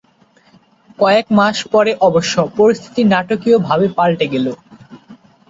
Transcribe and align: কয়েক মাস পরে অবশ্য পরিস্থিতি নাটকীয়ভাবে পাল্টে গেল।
কয়েক 0.99 1.25
মাস 1.37 1.57
পরে 1.73 1.91
অবশ্য 2.07 2.35
পরিস্থিতি 2.57 3.01
নাটকীয়ভাবে 3.13 3.87
পাল্টে 3.97 4.25
গেল। 4.33 4.47